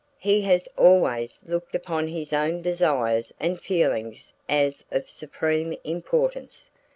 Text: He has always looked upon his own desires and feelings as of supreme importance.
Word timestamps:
He 0.17 0.41
has 0.41 0.67
always 0.77 1.43
looked 1.45 1.75
upon 1.75 2.07
his 2.07 2.33
own 2.33 2.63
desires 2.63 3.31
and 3.39 3.61
feelings 3.61 4.33
as 4.49 4.83
of 4.89 5.07
supreme 5.11 5.77
importance. 5.83 6.71